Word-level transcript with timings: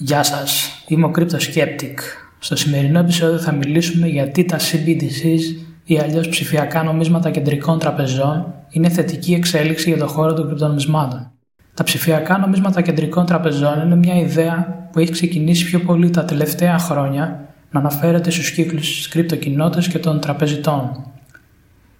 Γεια 0.00 0.22
σας, 0.22 0.82
είμαι 0.86 1.06
ο 1.06 1.10
Skeptic. 1.16 1.94
Στο 2.38 2.56
σημερινό 2.56 2.98
επεισόδιο 2.98 3.38
θα 3.38 3.52
μιλήσουμε 3.52 4.06
γιατί 4.06 4.44
τα 4.44 4.58
CBDCs 4.58 5.64
ή 5.84 5.98
αλλιώς 5.98 6.28
ψηφιακά 6.28 6.82
νομίσματα 6.82 7.30
κεντρικών 7.30 7.78
τραπεζών 7.78 8.54
είναι 8.70 8.88
θετική 8.88 9.34
εξέλιξη 9.34 9.88
για 9.90 9.98
το 9.98 10.06
χώρο 10.06 10.32
των 10.32 10.46
κρυπτονομισμάτων. 10.46 11.30
Τα 11.74 11.84
ψηφιακά 11.84 12.38
νομίσματα 12.38 12.80
κεντρικών 12.80 13.26
τραπεζών 13.26 13.80
είναι 13.84 13.96
μια 13.96 14.14
ιδέα 14.14 14.88
που 14.92 14.98
έχει 14.98 15.12
ξεκινήσει 15.12 15.64
πιο 15.64 15.80
πολύ 15.80 16.10
τα 16.10 16.24
τελευταία 16.24 16.78
χρόνια 16.78 17.48
να 17.70 17.80
αναφέρεται 17.80 18.30
στους 18.30 18.50
κύκλους 18.50 18.96
της 18.96 19.08
κρυπτοκοινότητας 19.08 19.88
και 19.88 19.98
των 19.98 20.20
τραπεζιτών. 20.20 21.12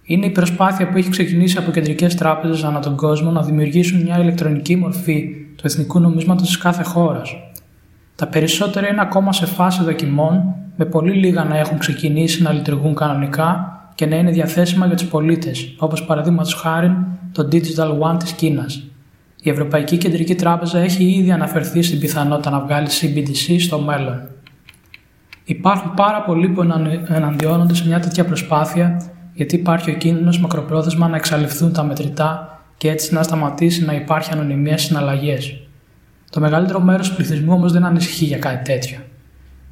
Είναι 0.03 0.25
η 0.25 0.29
προσπάθεια 0.29 0.89
που 0.89 0.97
έχει 0.97 1.09
ξεκινήσει 1.09 1.57
από 1.57 1.71
κεντρικές 1.71 2.15
τράπεζες 2.15 2.63
ανά 2.63 2.79
τον 2.79 2.95
κόσμο 2.95 3.31
να 3.31 3.41
δημιουργήσουν 3.41 4.01
μια 4.01 4.19
ηλεκτρονική 4.19 4.75
μορφή 4.75 5.29
του 5.55 5.67
εθνικού 5.67 5.99
νομίσματος 5.99 6.47
της 6.47 6.57
κάθε 6.57 6.83
χώρας. 6.83 7.35
Τα 8.19 8.27
περισσότερα 8.27 8.87
είναι 8.87 9.01
ακόμα 9.01 9.33
σε 9.33 9.45
φάση 9.45 9.83
δοκιμών, 9.83 10.55
με 10.75 10.85
πολύ 10.85 11.11
λίγα 11.11 11.43
να 11.43 11.57
έχουν 11.57 11.77
ξεκινήσει 11.77 12.41
να 12.41 12.51
λειτουργούν 12.51 12.95
κανονικά 12.95 13.79
και 13.95 14.05
να 14.05 14.15
είναι 14.15 14.31
διαθέσιμα 14.31 14.85
για 14.85 14.95
τους 14.95 15.07
πολίτες, 15.07 15.75
όπως 15.77 16.05
παραδείγματος 16.05 16.53
χάρη 16.53 16.95
το 17.31 17.47
Digital 17.51 17.99
One 17.99 18.19
της 18.19 18.31
Κίνας. 18.31 18.83
Η 19.41 19.49
Ευρωπαϊκή 19.49 19.97
Κεντρική 19.97 20.35
Τράπεζα 20.35 20.79
έχει 20.79 21.03
ήδη 21.03 21.31
αναφερθεί 21.31 21.81
στην 21.81 21.99
πιθανότητα 21.99 22.49
να 22.49 22.59
βγάλει 22.59 22.87
CBDC 23.01 23.55
στο 23.59 23.79
μέλλον. 23.79 24.29
Υπάρχουν 25.43 25.93
πάρα 25.93 26.21
πολλοί 26.21 26.49
που 26.49 26.61
εναντιώνονται 27.07 27.73
σε 27.73 27.87
μια 27.87 27.99
τέτοια 27.99 28.25
προσπάθεια 28.25 29.01
γιατί 29.33 29.55
υπάρχει 29.55 29.91
ο 29.91 29.93
κίνδυνος 29.93 30.39
μακροπρόθεσμα 30.39 31.07
να 31.07 31.15
εξαλειφθούν 31.15 31.73
τα 31.73 31.83
μετρητά 31.83 32.59
και 32.77 32.89
έτσι 32.89 33.13
να 33.13 33.23
σταματήσει 33.23 33.85
να 33.85 33.93
υπάρχει 33.93 34.31
ανωνυμία 34.31 34.77
στις 34.77 34.87
συναλλαγές. 34.87 35.68
Το 36.29 36.39
μεγαλύτερο 36.39 36.79
μέρος 36.79 37.09
του 37.09 37.15
πληθυσμού 37.15 37.53
όμως 37.53 37.71
δεν 37.71 37.85
ανησυχεί 37.85 38.25
για 38.25 38.37
κάτι 38.37 38.71
τέτοιο. 38.71 38.97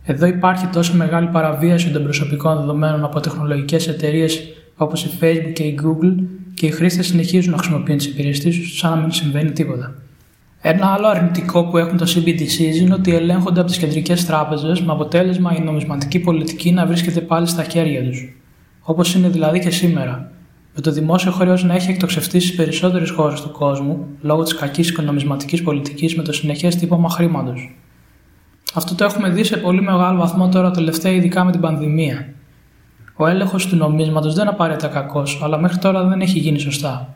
Εδώ 0.03 0.25
υπάρχει 0.25 0.67
τόσο 0.67 0.95
μεγάλη 0.95 1.27
παραβίαση 1.27 1.89
των 1.89 2.03
προσωπικών 2.03 2.57
δεδομένων 2.57 3.03
από 3.03 3.19
τεχνολογικές 3.19 3.87
εταιρείες 3.87 4.39
όπως 4.75 5.03
η 5.03 5.09
Facebook 5.21 5.51
και 5.53 5.63
η 5.63 5.79
Google 5.83 6.23
και 6.53 6.65
οι 6.65 6.71
χρήστες 6.71 7.07
συνεχίζουν 7.07 7.51
να 7.51 7.57
χρησιμοποιούν 7.57 7.97
τις 7.97 8.07
υπηρεσίες 8.07 8.55
τους 8.55 8.77
σαν 8.77 8.91
να 8.91 8.95
μην 8.95 9.11
συμβαίνει 9.11 9.51
τίποτα. 9.51 9.95
Ένα 10.61 10.87
άλλο 10.87 11.07
αρνητικό 11.07 11.65
που 11.65 11.77
έχουν 11.77 11.97
τα 11.97 12.05
CBDCs 12.05 12.75
είναι 12.81 12.93
ότι 12.93 13.15
ελέγχονται 13.15 13.59
από 13.59 13.69
τις 13.69 13.77
κεντρικές 13.77 14.25
τράπεζες 14.25 14.81
με 14.81 14.91
αποτέλεσμα 14.91 15.55
η 15.57 15.61
νομισματική 15.61 16.19
πολιτική 16.19 16.71
να 16.71 16.85
βρίσκεται 16.85 17.21
πάλι 17.21 17.47
στα 17.47 17.63
χέρια 17.63 18.03
τους. 18.03 18.35
Όπως 18.81 19.15
είναι 19.15 19.29
δηλαδή 19.29 19.59
και 19.59 19.69
σήμερα, 19.69 20.31
με 20.77 20.83
το 20.83 20.91
δημόσιο 20.91 21.31
χρέο 21.31 21.57
να 21.63 21.73
έχει 21.73 21.89
εκτοξευτεί 21.91 22.39
στις 22.39 22.55
περισσότερες 22.55 23.09
χώρες 23.09 23.41
του 23.41 23.51
κόσμου 23.51 24.07
λόγω 24.21 24.43
της 24.43 24.55
κακής 24.55 24.89
οικονομισματικής 24.89 25.63
πολιτικής 25.63 26.15
με 26.15 26.23
το 26.23 26.33
συνεχές 26.33 26.75
τύπωμα 26.75 27.09
χρήματος. 27.09 27.75
Αυτό 28.73 28.95
το 28.95 29.03
έχουμε 29.03 29.29
δει 29.29 29.43
σε 29.43 29.57
πολύ 29.57 29.81
μεγάλο 29.81 30.19
βαθμό 30.19 30.49
τώρα 30.49 30.71
τελευταία, 30.71 31.11
ειδικά 31.11 31.43
με 31.43 31.51
την 31.51 31.61
πανδημία. 31.61 32.33
Ο 33.15 33.27
έλεγχος 33.27 33.67
του 33.67 33.75
νομίσματος 33.75 34.33
δεν 34.33 34.47
απαραίτητα 34.47 34.87
κακός, 34.87 35.39
αλλά 35.43 35.57
μέχρι 35.57 35.77
τώρα 35.77 36.03
δεν 36.03 36.21
έχει 36.21 36.39
γίνει 36.39 36.59
σωστά. 36.59 37.15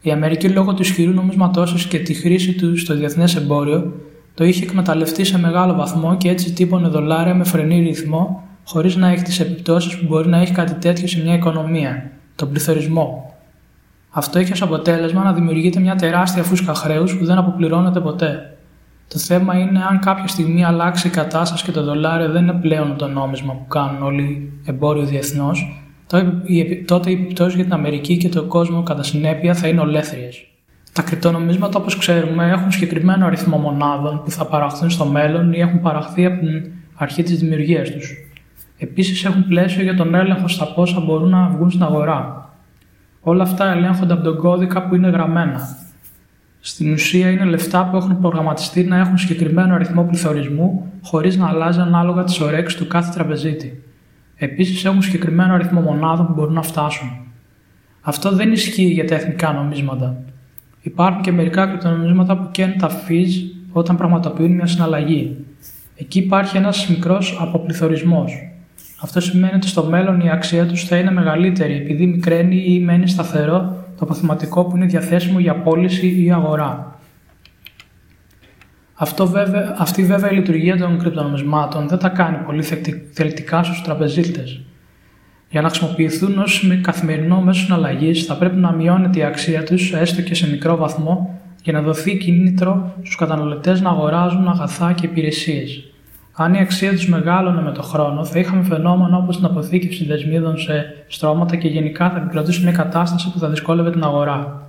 Η 0.00 0.10
Αμερική, 0.10 0.48
λόγω 0.48 0.74
του 0.74 0.82
ισχυρού 0.82 1.12
νομίσματός 1.12 1.72
της 1.72 1.84
και 1.84 1.98
τη 1.98 2.14
χρήση 2.14 2.52
του 2.52 2.78
στο 2.78 2.94
διεθνές 2.94 3.36
εμπόριο, 3.36 3.92
το 4.34 4.44
είχε 4.44 4.64
εκμεταλλευτεί 4.64 5.24
σε 5.24 5.38
μεγάλο 5.38 5.74
βαθμό 5.74 6.16
και 6.16 6.28
έτσι 6.28 6.52
τύπωνε 6.52 6.88
δολάρια 6.88 7.34
με 7.34 7.44
φρενή 7.44 7.80
ρυθμό, 7.80 8.42
χωρίς 8.64 8.96
να 8.96 9.08
έχει 9.08 9.22
τις 9.22 9.40
επιπτώσεις 9.40 9.98
που 9.98 10.06
μπορεί 10.06 10.28
να 10.28 10.38
έχει 10.40 10.52
κάτι 10.52 10.74
τέτοιο 10.74 11.08
σε 11.08 11.22
μια 11.22 11.34
οικονομία, 11.34 12.10
τον 12.36 12.50
πληθωρισμό. 12.50 13.34
Αυτό 14.10 14.38
έχει 14.38 14.52
ως 14.52 14.62
αποτέλεσμα 14.62 15.22
να 15.22 15.32
δημιουργείται 15.32 15.80
μια 15.80 15.94
τεράστια 15.94 16.42
φούσκα 16.42 16.74
χρέους 16.74 17.16
που 17.16 17.24
δεν 17.24 17.38
αποπληρώνεται 17.38 18.00
ποτέ. 18.00 18.56
Το 19.08 19.18
θέμα 19.18 19.58
είναι 19.58 19.84
αν 19.90 19.98
κάποια 19.98 20.26
στιγμή 20.26 20.64
αλλάξει 20.64 21.06
η 21.06 21.10
κατάσταση 21.10 21.64
και 21.64 21.70
το 21.70 21.82
δολάριο 21.82 22.30
δεν 22.30 22.42
είναι 22.42 22.52
πλέον 22.52 22.96
το 22.96 23.08
νόμισμα 23.08 23.52
που 23.52 23.66
κάνουν 23.66 24.02
όλοι 24.02 24.52
εμπόριο 24.64 25.04
διεθνώς, 25.04 25.82
τότε 26.86 27.12
οι 27.12 27.12
επιπτώσεις 27.12 27.54
για 27.54 27.64
την 27.64 27.72
Αμερική 27.72 28.16
και 28.16 28.28
τον 28.28 28.48
κόσμο 28.48 28.82
κατά 28.82 29.02
συνέπεια 29.02 29.54
θα 29.54 29.68
είναι 29.68 29.80
ολέθριες. 29.80 30.46
Τα 30.92 31.02
κρυπτονομίσματα, 31.02 31.78
όπως 31.78 31.96
ξέρουμε, 31.96 32.50
έχουν 32.50 32.70
συγκεκριμένο 32.70 33.26
αριθμό 33.26 33.56
μονάδων 33.56 34.22
που 34.24 34.30
θα 34.30 34.46
παραχθούν 34.46 34.90
στο 34.90 35.04
μέλλον 35.04 35.52
ή 35.52 35.58
έχουν 35.58 35.80
παραχθεί 35.80 36.24
από 36.24 36.38
την 36.38 36.72
αρχή 36.94 37.22
της 37.22 37.38
δημιουργίας 37.38 37.90
τους. 37.90 38.25
Επίσης, 38.78 39.24
έχουν 39.24 39.46
πλαίσιο 39.46 39.82
για 39.82 39.96
τον 39.96 40.14
έλεγχο 40.14 40.48
στα 40.48 40.72
πόσα 40.72 41.00
μπορούν 41.00 41.28
να 41.28 41.48
βγουν 41.48 41.70
στην 41.70 41.82
αγορά. 41.82 42.50
Όλα 43.20 43.42
αυτά 43.42 43.72
ελέγχονται 43.72 44.12
από 44.12 44.22
τον 44.22 44.36
κώδικα 44.36 44.86
που 44.86 44.94
είναι 44.94 45.08
γραμμένα. 45.08 45.60
Στην 46.60 46.92
ουσία, 46.92 47.30
είναι 47.30 47.44
λεφτά 47.44 47.88
που 47.90 47.96
έχουν 47.96 48.20
προγραμματιστεί 48.20 48.84
να 48.84 48.98
έχουν 48.98 49.18
συγκεκριμένο 49.18 49.74
αριθμό 49.74 50.02
πληθωρισμού, 50.02 50.92
χωρίς 51.02 51.36
να 51.36 51.48
αλλάζει 51.48 51.80
ανάλογα 51.80 52.24
τις 52.24 52.40
ωρέξεις 52.40 52.78
του 52.78 52.86
κάθε 52.86 53.12
τραπεζίτη. 53.14 53.82
Επίσης, 54.36 54.84
έχουν 54.84 55.02
συγκεκριμένο 55.02 55.54
αριθμό 55.54 55.80
μονάδων 55.80 56.26
που 56.26 56.32
μπορούν 56.32 56.54
να 56.54 56.62
φτάσουν. 56.62 57.10
Αυτό 58.00 58.32
δεν 58.32 58.52
ισχύει 58.52 58.84
για 58.84 59.06
τα 59.06 59.14
εθνικά 59.14 59.52
νομίσματα. 59.52 60.16
Υπάρχουν 60.82 61.22
και 61.22 61.32
μερικά 61.32 61.66
κρυπτονομίσματα 61.66 62.36
που 62.36 62.48
καίνουν 62.50 62.78
τα 62.78 62.90
fees 62.90 63.30
όταν 63.72 63.96
πραγματοποιούν 63.96 64.52
μια 64.52 64.66
συναλλαγή. 64.66 65.36
Εκεί 65.96 66.18
υπάρχει 66.18 66.56
ένας 66.56 66.88
μικρός 66.88 67.38
αποπληθωρισμός. 67.40 68.55
Αυτό 69.06 69.20
σημαίνει 69.20 69.54
ότι 69.54 69.68
στο 69.68 69.84
μέλλον 69.84 70.20
η 70.20 70.30
αξία 70.30 70.66
τους 70.66 70.84
θα 70.84 70.96
είναι 70.96 71.10
μεγαλύτερη 71.10 71.74
επειδή 71.74 72.06
μικραίνει 72.06 72.56
ή 72.56 72.80
μένει 72.80 73.08
σταθερό 73.08 73.84
το 73.96 74.04
αποθεματικό 74.04 74.64
που 74.64 74.76
είναι 74.76 74.86
διαθέσιμο 74.86 75.38
για 75.38 75.54
πώληση 75.54 76.24
ή 76.24 76.32
αγορά. 76.32 76.98
Αυτό 78.94 79.26
βέβαια, 79.26 79.74
αυτή 79.78 80.02
βέβαια 80.02 80.30
η 80.30 80.34
λειτουργία 80.34 80.76
των 80.76 80.98
κρυπτονομισμάτων 80.98 81.88
δεν 81.88 81.98
τα 81.98 82.08
κάνει 82.08 82.36
πολύ 82.36 82.62
θελτικά 83.12 83.62
στους 83.62 83.82
τραπεζίτες. 83.82 84.60
Για 85.50 85.60
να 85.60 85.68
χρησιμοποιηθούν 85.68 86.38
ως 86.38 86.70
καθημερινό 86.80 87.40
μέσο 87.40 87.60
συναλλαγής, 87.60 88.24
θα 88.24 88.36
πρέπει 88.36 88.56
να 88.56 88.72
μειώνεται 88.72 89.18
η 89.18 89.22
αξία 89.24 89.62
τους 89.62 89.92
έστω 89.92 90.22
και 90.22 90.34
σε 90.34 90.50
μικρό 90.50 90.76
βαθμό 90.76 91.40
για 91.62 91.72
να 91.72 91.80
δοθεί 91.80 92.16
κίνητρο 92.16 92.94
στους 93.02 93.16
καταναλωτές 93.16 93.80
να 93.80 93.90
αγοράζουν 93.90 94.48
αγαθά 94.48 94.92
και 94.92 95.06
υπηρεσίες. 95.06 95.90
Αν 96.38 96.54
η 96.54 96.58
αξία 96.58 96.90
τους 96.90 97.08
μεγάλωνε 97.08 97.62
με 97.62 97.72
το 97.72 97.82
χρόνο, 97.82 98.24
θα 98.24 98.38
είχαμε 98.38 98.62
φαινόμενα 98.62 99.16
όπως 99.16 99.36
την 99.36 99.44
αποθήκευση 99.44 100.06
δεσμίδων 100.06 100.58
σε 100.58 101.04
στρώματα 101.08 101.56
και 101.56 101.68
γενικά 101.68 102.10
θα 102.10 102.16
επικρατούσε 102.16 102.62
μια 102.62 102.72
κατάσταση 102.72 103.32
που 103.32 103.38
θα 103.38 103.48
δυσκόλευε 103.48 103.90
την 103.90 104.04
αγορά. 104.04 104.68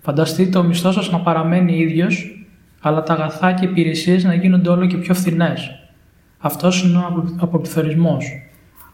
Φανταστείτε 0.00 0.58
ο 0.58 0.62
μισθός 0.62 0.94
σας 0.94 1.10
να 1.10 1.18
παραμένει 1.18 1.78
ίδιος, 1.78 2.44
αλλά 2.80 3.02
τα 3.02 3.12
αγαθά 3.12 3.52
και 3.52 3.66
οι 3.66 3.68
υπηρεσίες 3.70 4.24
να 4.24 4.34
γίνονται 4.34 4.68
όλο 4.68 4.86
και 4.86 4.96
πιο 4.96 5.14
φθηνές. 5.14 5.70
Αυτός 6.38 6.82
είναι 6.82 6.96
ο 6.96 7.24
αποπληθωρισμός. 7.40 8.24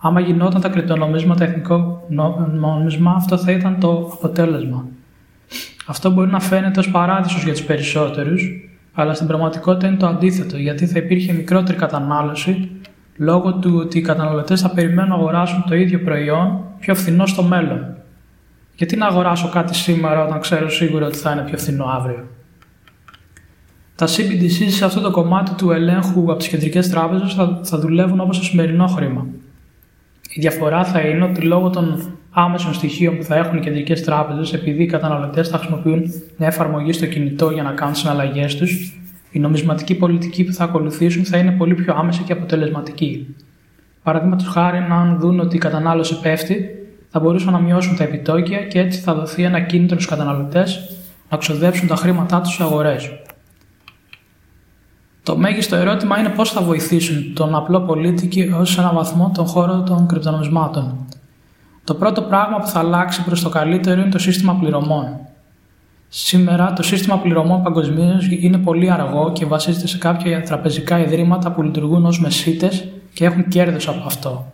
Άμα 0.01 0.21
γινόταν 0.21 0.61
τα 0.61 0.69
κρυπτονομίσματα 0.69 1.45
εθνικό 1.45 2.07
νόμισμα, 2.53 3.13
αυτό 3.17 3.39
θα 3.39 3.53
ήταν 3.53 3.81
το 3.81 4.11
αποτέλεσμα. 4.13 4.85
Αυτό 5.87 6.11
μπορεί 6.11 6.31
να 6.31 6.41
φαίνεται 6.41 6.81
ως 6.81 6.91
παράδεισος 6.91 7.45
για 7.45 7.53
τους 7.53 7.63
περισσότερους, 7.63 8.69
αλλά 8.99 9.15
στην 9.15 9.27
πραγματικότητα 9.27 9.87
είναι 9.87 9.97
το 9.97 10.07
αντίθετο, 10.07 10.57
γιατί 10.57 10.87
θα 10.87 10.99
υπήρχε 10.99 11.33
μικρότερη 11.33 11.79
κατανάλωση 11.79 12.71
λόγω 13.17 13.55
του 13.55 13.77
ότι 13.77 13.99
οι 13.99 14.01
καταναλωτές 14.01 14.61
θα 14.61 14.71
περιμένουν 14.71 15.09
να 15.09 15.15
αγοράσουν 15.15 15.65
το 15.69 15.75
ίδιο 15.75 16.01
προϊόν 16.01 16.65
πιο 16.81 16.95
φθηνό 16.95 17.27
στο 17.27 17.43
μέλλον. 17.43 17.97
Γιατί 18.75 18.97
να 18.97 19.07
αγοράσω 19.07 19.49
κάτι 19.49 19.75
σήμερα 19.75 20.25
όταν 20.25 20.41
ξέρω 20.41 20.71
σίγουρα 20.71 21.07
ότι 21.07 21.17
θα 21.17 21.33
είναι 21.33 21.43
πιο 21.43 21.59
φθηνό 21.59 21.85
αύριο; 21.85 22.25
Τα 23.95 24.07
CBDC 24.07 24.69
σε 24.69 24.85
αυτό 24.85 25.01
το 25.01 25.11
κομμάτι 25.11 25.55
του 25.55 25.71
ελέγχου 25.71 26.21
από 26.21 26.37
τις 26.37 26.49
κεντρικές 26.49 26.89
τράπεζες 26.89 27.35
θα, 27.35 27.61
θα 27.63 27.79
δουλεύουν 27.79 28.21
όπως 28.21 28.39
το 28.39 28.45
σημερινό 28.45 28.87
χρήμα. 28.87 29.27
Η 30.29 30.41
διαφορά 30.41 30.85
θα 30.85 31.01
είναι 31.01 31.25
ότι 31.25 31.41
λόγω 31.41 31.71
των 31.71 32.13
άμεσων 32.39 32.75
στοιχείων 32.75 33.17
που 33.17 33.23
θα 33.23 33.37
έχουν 33.37 33.57
οι 33.57 33.61
κεντρικές 33.61 34.03
τράπεζες, 34.03 34.53
επειδή 34.53 34.83
οι 34.83 34.87
καταναλωτές 34.87 35.49
θα 35.49 35.59
χρησιμοποιούν 35.59 36.03
μια 36.37 36.49
εφαρμογή 36.49 36.93
στο 36.93 37.07
κινητό 37.07 37.51
για 37.51 37.63
να 37.63 37.71
κάνουν 37.73 37.95
τι 37.95 38.01
συναλλαγές 38.01 38.57
τους, 38.57 39.01
η 39.31 39.39
νομισματική 39.39 39.95
πολιτική 39.95 40.45
που 40.45 40.53
θα 40.53 40.65
ακολουθήσουν 40.65 41.25
θα 41.25 41.37
είναι 41.37 41.51
πολύ 41.51 41.75
πιο 41.75 41.95
άμεση 41.97 42.23
και 42.23 42.33
αποτελεσματική. 42.33 43.35
Παραδείγματος 44.03 44.47
χάρη, 44.47 44.79
αν 44.91 45.19
δουν 45.21 45.41
ότι 45.41 45.57
η 45.57 45.59
κατανάλωση 45.59 46.21
πέφτει, 46.21 46.69
θα 47.09 47.21
μπορούσαν 47.21 47.53
να 47.53 47.59
μειώσουν 47.59 47.97
τα 47.97 48.05
επιτόκια 48.05 48.59
και 48.59 48.79
έτσι 48.79 49.01
θα 49.01 49.15
δοθεί 49.15 49.43
ένα 49.43 49.61
κίνητρο 49.61 49.97
στους 49.97 50.11
καταναλωτές 50.11 50.81
να 51.31 51.37
ξοδέψουν 51.37 51.89
τα 51.89 51.97
χρήματά 51.97 52.41
τους 52.41 52.55
σε 52.55 52.63
αγορές. 52.63 53.11
Το 55.23 55.37
μέγιστο 55.37 55.77
ερώτημα 55.77 56.19
είναι 56.19 56.29
πώς 56.29 56.53
θα 56.53 56.63
βοηθήσουν 56.63 57.35
τον 57.35 57.55
απλό 57.55 57.81
πολίτη 57.81 58.27
και 58.27 58.53
ως 58.53 58.79
έναν 58.79 58.95
βαθμό 58.95 59.33
τον 59.35 59.47
χώρο 59.47 59.83
των 59.83 60.07
κρυπτονομισμάτων. 60.07 61.07
Το 61.87 61.95
πρώτο 61.95 62.23
πράγμα 62.23 62.59
που 62.59 62.67
θα 62.67 62.79
αλλάξει 62.79 63.25
προς 63.25 63.43
το 63.43 63.49
καλύτερο 63.49 64.01
είναι 64.01 64.11
το 64.11 64.19
σύστημα 64.19 64.55
πληρωμών. 64.55 65.19
Σήμερα 66.09 66.73
το 66.73 66.83
σύστημα 66.83 67.19
πληρωμών 67.19 67.63
παγκοσμίως 67.63 68.29
είναι 68.31 68.59
πολύ 68.59 68.91
αργό 68.91 69.33
και 69.33 69.47
βασίζεται 69.47 69.87
σε 69.87 69.99
κάποια 69.99 70.43
τραπεζικά 70.43 70.99
ιδρύματα 70.99 71.53
που 71.53 71.63
λειτουργούν 71.63 72.07
ως 72.07 72.21
μεσίτες 72.21 72.89
και 73.13 73.25
έχουν 73.25 73.49
κέρδος 73.49 73.89
από 73.89 74.03
αυτό. 74.07 74.53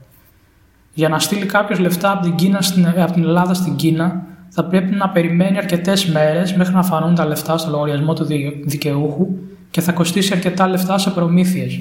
Για 0.94 1.08
να 1.08 1.18
στείλει 1.18 1.46
κάποιος 1.46 1.78
λεφτά 1.78 2.12
από 2.12 2.22
την, 2.22 2.34
Κίνα, 2.34 2.60
από 2.96 3.12
την 3.12 3.22
Ελλάδα 3.22 3.54
στην 3.54 3.76
Κίνα, 3.76 4.22
θα 4.48 4.64
πρέπει 4.64 4.94
να 4.94 5.08
περιμένει 5.08 5.58
αρκετές 5.58 6.06
μέρες 6.06 6.54
μέχρι 6.54 6.74
να 6.74 6.82
φανούν 6.82 7.14
τα 7.14 7.26
λεφτά 7.26 7.58
στο 7.58 7.70
λογαριασμό 7.70 8.14
του 8.14 8.24
δικαιούχου 8.64 9.26
και 9.70 9.80
θα 9.80 9.92
κοστίσει 9.92 10.32
αρκετά 10.32 10.68
λεφτά 10.68 10.98
σε 10.98 11.10
προμήθειες. 11.10 11.80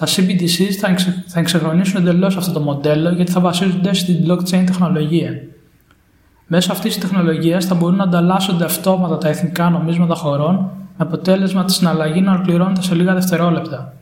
Τα 0.00 0.06
CBDCs 0.06 0.72
θα, 0.80 0.90
εξε, 0.90 1.24
θα 1.26 1.40
εξεγρονίσουν 1.40 2.00
εντελώς 2.00 2.36
αυτό 2.36 2.52
το 2.52 2.60
μοντέλο 2.60 3.10
γιατί 3.10 3.32
θα 3.32 3.40
βασίζονται 3.40 3.94
στην 3.94 4.16
blockchain 4.26 4.62
τεχνολογία. 4.66 5.30
Μέσω 6.46 6.72
αυτής 6.72 6.94
της 6.94 7.02
τεχνολογίας 7.02 7.64
θα 7.64 7.74
μπορούν 7.74 7.96
να 7.96 8.02
ανταλλάσσονται 8.02 8.64
αυτόματα 8.64 9.18
τα 9.18 9.28
εθνικά 9.28 9.70
νομίσματα 9.70 10.14
χωρών 10.14 10.54
με 10.54 11.04
αποτέλεσμα 11.04 11.64
τη 11.64 11.72
συναλλαγή 11.72 12.20
να 12.20 12.32
ολοκληρώνεται 12.32 12.82
σε 12.82 12.94
λίγα 12.94 13.14
δευτερόλεπτα. 13.14 13.94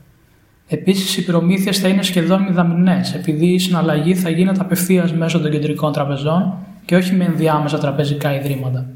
Επίσης, 0.66 1.16
οι 1.16 1.24
προμήθειες 1.24 1.78
θα 1.78 1.88
είναι 1.88 2.02
σχεδόν 2.02 2.42
μηδαμινές, 2.42 3.14
επειδή 3.14 3.46
η 3.46 3.58
συναλλαγή 3.58 4.14
θα 4.14 4.30
γίνεται 4.30 4.60
απευθείας 4.60 5.12
μέσω 5.12 5.40
των 5.40 5.50
κεντρικών 5.50 5.92
τραπεζών 5.92 6.54
και 6.84 6.96
όχι 6.96 7.14
με 7.14 7.24
ενδιάμεσα 7.24 7.78
τραπεζικά 7.78 8.34
ιδρύματα. 8.34 8.86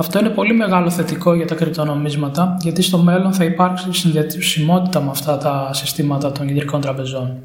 Αυτό 0.00 0.18
είναι 0.18 0.28
πολύ 0.28 0.54
μεγάλο 0.54 0.90
θετικό 0.90 1.34
για 1.34 1.46
τα 1.46 1.54
κρυπτονομίσματα, 1.54 2.56
γιατί 2.60 2.82
στο 2.82 2.98
μέλλον 2.98 3.32
θα 3.32 3.44
υπάρξει 3.44 3.92
συνδεσιμότητα 3.92 5.00
με 5.00 5.10
αυτά 5.10 5.38
τα 5.38 5.70
συστήματα 5.72 6.32
των 6.32 6.46
κεντρικών 6.46 6.80
τραπεζών. 6.80 7.36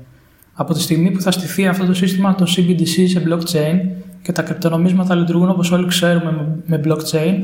Από 0.53 0.73
τη 0.73 0.81
στιγμή 0.81 1.11
που 1.11 1.21
θα 1.21 1.31
στηθεί 1.31 1.67
αυτό 1.67 1.85
το 1.85 1.93
σύστημα 1.93 2.35
των 2.35 2.47
CBDC 2.47 3.07
σε 3.07 3.23
blockchain 3.27 3.79
και 4.21 4.31
τα 4.31 4.41
κρυπτονομίσματα 4.41 5.15
λειτουργούν 5.15 5.49
όπως 5.49 5.71
όλοι 5.71 5.87
ξέρουμε 5.87 6.57
με 6.65 6.81
blockchain, 6.85 7.35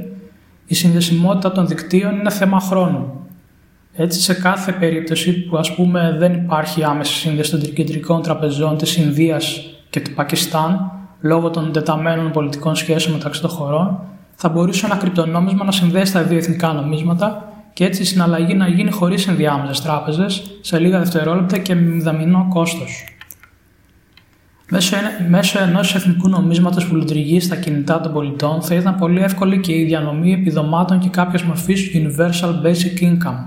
η 0.66 0.76
συνδεσιμότητα 0.76 1.52
των 1.52 1.68
δικτύων 1.68 2.20
είναι 2.20 2.30
θέμα 2.30 2.60
χρόνου. 2.60 3.14
Έτσι, 3.94 4.22
σε 4.22 4.34
κάθε 4.34 4.72
περίπτωση 4.72 5.34
που 5.34 5.58
ας 5.58 5.76
πούμε 5.76 6.16
δεν 6.20 6.34
υπάρχει 6.34 6.84
άμεση 6.84 7.14
σύνδεση 7.14 7.52
των 7.52 7.74
κεντρικών 7.74 8.22
τραπεζών 8.22 8.78
της 8.78 8.98
Ινδίας 8.98 9.62
και 9.90 10.00
του 10.00 10.14
Πακιστάν, 10.14 10.92
λόγω 11.22 11.50
των 11.50 11.72
τεταμένων 11.72 12.32
πολιτικών 12.32 12.76
σχέσεων 12.76 13.14
μεταξύ 13.14 13.42
των 13.42 13.50
χωρών, 13.50 14.00
θα 14.42 14.50
μπορούσε 14.50 14.86
ένα 14.86 14.96
κρυπτονόμισμα 14.96 15.64
να 15.64 15.72
συνδέσει 15.72 16.14
τα 16.14 16.24
δύο 16.24 16.38
εθνικά 16.38 16.74
νομίσματα 16.74 17.54
και 17.74 17.86
έτσι 17.86 18.02
η 18.02 18.06
συναλλαγή 18.06 18.54
να 18.54 18.68
γίνει 18.68 18.92
χωρίς 18.92 19.28
ενδιάμεσες 19.28 19.82
τράπεζες 19.82 20.44
σε 20.62 20.80
λίγα 20.80 21.00
δευτερόλεπτα 21.00 21.58
και 21.58 21.76
με 21.76 21.82
μηδαμινό 21.82 22.48
κόστος. 22.50 23.04
Μέσω, 24.70 24.96
μέσω 25.30 25.60
ενός 25.60 25.96
εθνικού 25.96 26.30
νομίσματος 26.30 26.88
που 26.88 26.96
λειτουργεί 26.96 27.40
στα 27.40 27.56
κινητά 27.56 28.02
των 28.02 28.14
πολιτών 28.14 28.62
θα 28.62 28.76
ήταν 28.76 28.96
πολύ 28.96 29.22
εύκολη 29.22 29.60
και 29.60 29.74
η 29.74 29.84
διανομή 29.84 30.34
επιδομάτων 30.34 31.00
και 31.00 31.10
κάποια 31.10 31.46
μορφής 31.46 31.92
Universal 31.94 32.66
Basic 32.66 33.04
Income. 33.04 33.46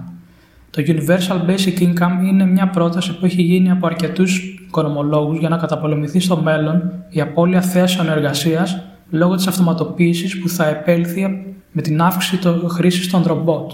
Το 0.71 0.83
Universal 0.87 1.51
Basic 1.51 1.83
Income 1.83 2.25
είναι 2.29 2.47
μια 2.47 2.69
πρόταση 2.69 3.19
που 3.19 3.25
έχει 3.25 3.43
γίνει 3.43 3.71
από 3.71 3.87
αρκετούς 3.87 4.39
οικονομολόγους 4.67 5.39
για 5.39 5.49
να 5.49 5.57
καταπολεμηθεί 5.57 6.21
στο 6.21 6.37
μέλλον 6.37 6.93
η 7.09 7.21
απώλεια 7.21 7.61
θέσεων 7.61 8.09
εργασίας 8.09 8.83
λόγω 9.13 9.35
της 9.35 9.47
αυτοματοποίησης 9.47 10.39
που 10.39 10.49
θα 10.49 10.67
επέλθει 10.67 11.55
με 11.73 11.83
την 11.83 12.03
αύξηση 12.03 12.39
των 12.39 12.69
χρήσης 12.69 13.11
των 13.11 13.23
ρομπότ. 13.27 13.71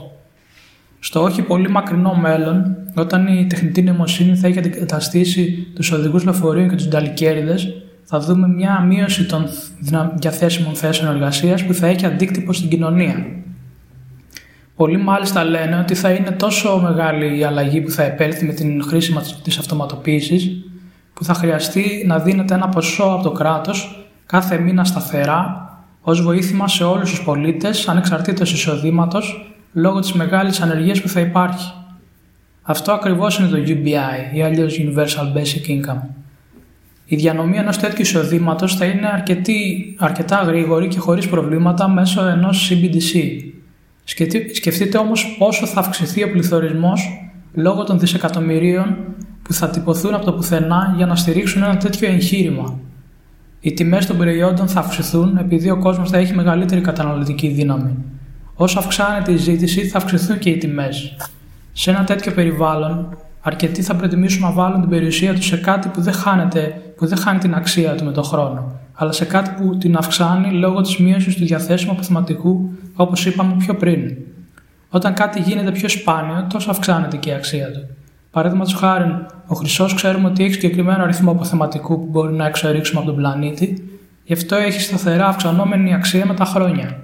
Στο 1.00 1.22
όχι 1.22 1.42
πολύ 1.42 1.68
μακρινό 1.68 2.14
μέλλον, 2.14 2.76
όταν 2.96 3.26
η 3.26 3.46
τεχνητή 3.46 3.82
νοημοσύνη 3.82 4.36
θα 4.36 4.46
έχει 4.46 4.58
αντικαταστήσει 4.58 5.66
τους 5.74 5.92
οδηγούς 5.92 6.24
λεωφορείων 6.24 6.68
και 6.68 6.76
τους 6.76 6.88
νταλικέριδες, 6.88 7.72
θα 8.04 8.20
δούμε 8.20 8.48
μια 8.48 8.80
μείωση 8.80 9.26
των 9.26 9.46
διαθέσιμων 10.14 10.74
θέσεων 10.74 11.14
εργασίας 11.14 11.64
που 11.64 11.74
θα 11.74 11.86
έχει 11.86 12.06
αντίκτυπο 12.06 12.52
στην 12.52 12.68
κοινωνία. 12.68 13.26
Πολλοί 14.76 14.96
μάλιστα 14.96 15.44
λένε 15.44 15.78
ότι 15.78 15.94
θα 15.94 16.10
είναι 16.10 16.30
τόσο 16.30 16.80
μεγάλη 16.82 17.38
η 17.38 17.44
αλλαγή 17.44 17.80
που 17.80 17.90
θα 17.90 18.02
επέλθει 18.02 18.44
με 18.44 18.52
την 18.52 18.82
χρήση 18.82 19.16
της 19.42 19.58
αυτοματοποίησης 19.58 20.50
που 21.14 21.24
θα 21.24 21.34
χρειαστεί 21.34 22.04
να 22.06 22.18
δίνεται 22.18 22.54
ένα 22.54 22.68
ποσό 22.68 23.04
από 23.04 23.22
το 23.22 23.30
κράτος 23.30 23.97
κάθε 24.28 24.58
μήνα 24.58 24.84
σταθερά 24.84 25.68
ως 26.00 26.22
βοήθημα 26.22 26.68
σε 26.68 26.84
όλους 26.84 27.10
τους 27.10 27.22
πολίτες 27.22 27.88
ανεξαρτήτως 27.88 28.52
εισοδήματος 28.52 29.54
λόγω 29.72 30.00
της 30.00 30.12
μεγάλης 30.12 30.60
ανεργίας 30.60 31.00
που 31.00 31.08
θα 31.08 31.20
υπάρχει. 31.20 31.72
Αυτό 32.62 32.92
ακριβώς 32.92 33.38
είναι 33.38 33.48
το 33.48 33.56
UBI 33.66 34.34
ή 34.36 34.42
αλλιώς 34.42 34.80
Universal 34.80 35.36
Basic 35.36 35.68
Income. 35.68 36.00
Η 37.04 37.16
διανομή 37.16 37.56
ενός 37.56 37.78
τέτοιου 37.78 38.00
εισοδήματος 38.00 38.76
θα 38.76 38.84
είναι 38.84 39.08
αρκετή, 39.08 39.94
αρκετά 39.98 40.36
γρήγορη 40.36 40.88
και 40.88 40.98
χωρίς 40.98 41.28
προβλήματα 41.28 41.88
μέσω 41.88 42.26
ενός 42.26 42.70
CBDC. 42.70 43.40
Σκεφτείτε 44.52 44.98
όμως 44.98 45.36
πόσο 45.38 45.66
θα 45.66 45.80
αυξηθεί 45.80 46.22
ο 46.22 46.30
πληθωρισμός 46.30 47.30
λόγω 47.54 47.84
των 47.84 47.98
δισεκατομμυρίων 47.98 48.96
που 49.42 49.52
θα 49.52 49.70
τυπωθούν 49.70 50.14
από 50.14 50.24
το 50.24 50.32
πουθενά 50.32 50.94
για 50.96 51.06
να 51.06 51.16
στηρίξουν 51.16 51.62
ένα 51.62 51.76
τέτοιο 51.76 52.08
εγχείρημα. 52.08 52.78
Οι 53.68 53.72
τιμές 53.72 54.06
των 54.06 54.16
προϊόντων 54.16 54.68
θα 54.68 54.80
αυξηθούν 54.80 55.36
επειδή 55.36 55.70
ο 55.70 55.78
κόσμος 55.78 56.10
θα 56.10 56.16
έχει 56.16 56.34
μεγαλύτερη 56.34 56.80
καταναλωτική 56.80 57.48
δύναμη. 57.48 57.94
Όσο 58.54 58.78
αυξάνεται 58.78 59.32
η 59.32 59.36
ζήτηση, 59.36 59.86
θα 59.86 59.98
αυξηθούν 59.98 60.38
και 60.38 60.50
οι 60.50 60.56
τιμές. 60.56 61.16
Σε 61.72 61.90
ένα 61.90 62.04
τέτοιο 62.04 62.32
περιβάλλον, 62.32 63.16
αρκετοί 63.40 63.82
θα 63.82 63.94
προτιμήσουν 63.94 64.42
να 64.42 64.52
βάλουν 64.52 64.80
την 64.80 64.90
περιουσία 64.90 65.34
τους 65.34 65.46
σε 65.46 65.56
κάτι 65.56 65.88
που 65.88 66.00
δεν, 66.00 66.12
χάνεται, 66.12 66.82
που 66.96 67.06
δεν 67.06 67.18
χάνει 67.18 67.38
την 67.38 67.54
αξία 67.54 67.94
του 67.94 68.04
με 68.04 68.12
τον 68.12 68.24
χρόνο, 68.24 68.72
αλλά 68.92 69.12
σε 69.12 69.24
κάτι 69.24 69.50
που 69.50 69.76
την 69.78 69.96
αυξάνει 69.96 70.50
λόγω 70.50 70.80
της 70.80 70.96
μείωσης 70.96 71.36
του 71.36 71.44
διαθέσιμου 71.44 71.92
αποθεματικού, 71.92 72.70
όπως 72.94 73.26
είπαμε 73.26 73.54
πιο 73.58 73.74
πριν. 73.74 74.16
Όταν 74.90 75.14
κάτι 75.14 75.40
γίνεται 75.40 75.70
πιο 75.70 75.88
σπάνιο, 75.88 76.46
τόσο 76.52 76.70
αυξάνεται 76.70 77.16
και 77.16 77.30
η 77.30 77.32
αξία 77.32 77.70
του. 77.72 77.97
Παραδείγματο 78.38 78.76
χάρη, 78.76 79.26
ο 79.46 79.54
χρυσός 79.54 79.94
ξέρουμε 79.94 80.28
ότι 80.28 80.44
έχει 80.44 80.52
συγκεκριμένο 80.52 81.02
αριθμό 81.02 81.30
αποθεματικού 81.30 81.98
που 81.98 82.06
μπορεί 82.10 82.34
να 82.34 82.46
εξορίξουμε 82.46 83.00
από 83.00 83.08
τον 83.08 83.16
πλανήτη, 83.16 83.98
γι' 84.24 84.32
αυτό 84.32 84.56
έχει 84.56 84.80
σταθερά 84.80 85.26
αυξανόμενη 85.26 85.94
αξία 85.94 86.26
με 86.26 86.34
τα 86.34 86.44
χρόνια. 86.44 87.00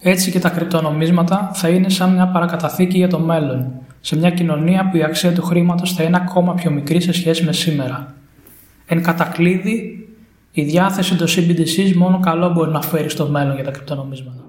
Έτσι 0.00 0.30
και 0.30 0.38
τα 0.38 0.48
κρυπτονομίσματα 0.48 1.50
θα 1.54 1.68
είναι 1.68 1.88
σαν 1.88 2.12
μια 2.12 2.26
παρακαταθήκη 2.28 2.96
για 2.96 3.08
το 3.08 3.18
μέλλον, 3.18 3.72
σε 4.00 4.16
μια 4.16 4.30
κοινωνία 4.30 4.88
που 4.90 4.96
η 4.96 5.02
αξία 5.02 5.32
του 5.32 5.42
χρήματος 5.42 5.92
θα 5.92 6.02
είναι 6.02 6.16
ακόμα 6.16 6.54
πιο 6.54 6.70
μικρή 6.70 7.00
σε 7.00 7.12
σχέση 7.12 7.44
με 7.44 7.52
σήμερα. 7.52 8.14
Εν 8.86 9.02
κατακλείδη, 9.02 10.08
η 10.52 10.62
διάθεση 10.62 11.16
των 11.16 11.26
CBDCs 11.26 11.92
μόνο 11.96 12.20
καλό 12.20 12.50
μπορεί 12.50 12.70
να 12.70 12.82
φέρει 12.82 13.10
στο 13.10 13.28
μέλλον 13.28 13.54
για 13.54 13.64
τα 13.64 13.70
κρυπτονομίσματα. 13.70 14.44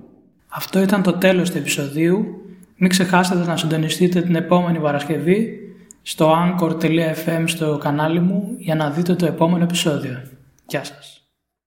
Αυτό 0.48 0.82
ήταν 0.82 1.04
το 1.04 1.14
τέλος 1.14 1.52
του 1.52 1.58
επεισοδίου 1.58 2.45
μην 2.76 2.90
ξεχάσετε 2.90 3.46
να 3.46 3.58
συντονιστείτε 3.58 4.22
την 4.22 4.36
επόμενη 4.36 4.80
Παρασκευή 4.80 5.60
στο 6.02 6.34
anchor.fm 6.36 7.44
στο 7.46 7.78
κανάλι 7.78 8.20
μου 8.20 8.56
για 8.58 8.76
να 8.76 8.90
δείτε 8.90 9.16
το 9.16 9.26
επόμενο 9.26 9.64
επεισόδιο. 9.64 10.22
Γεια 10.68 10.84
σας. 10.84 11.25